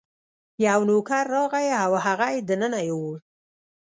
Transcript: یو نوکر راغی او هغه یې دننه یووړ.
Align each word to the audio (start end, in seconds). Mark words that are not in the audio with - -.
یو 0.65 0.79
نوکر 0.89 1.23
راغی 1.33 1.67
او 1.83 1.91
هغه 2.05 2.27
یې 2.33 2.39
دننه 2.49 2.79
یووړ. 2.89 3.15